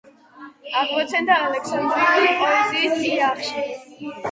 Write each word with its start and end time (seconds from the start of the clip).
აღმოცენდა 0.79 1.35
ალექსანდრიული 1.49 2.33
პოეზიის 2.41 2.99
წიაღში. 3.05 3.65